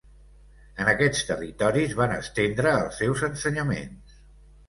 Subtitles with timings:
[0.83, 4.17] En aquests territoris van estendre els seus ensenyaments.